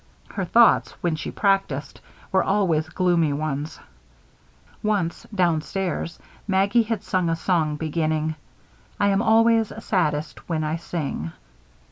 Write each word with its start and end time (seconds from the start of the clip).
Her 0.29 0.45
thoughts, 0.45 0.93
when 1.01 1.15
she 1.15 1.29
practiced, 1.29 2.01
were 2.31 2.43
always 2.43 2.89
gloomy 2.89 3.33
ones. 3.33 3.79
Once, 4.81 5.27
downstairs, 5.35 6.17
Maggie 6.47 6.81
had 6.81 7.03
sung 7.03 7.29
a 7.29 7.35
song 7.35 7.75
beginning: 7.75 8.33
"I 8.99 9.09
am 9.09 9.21
always 9.21 9.71
saddest 9.85 10.49
when 10.49 10.63
I 10.63 10.77
sing." 10.77 11.33